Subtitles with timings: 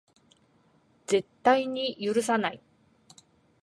[1.05, 2.61] 絶対に許さない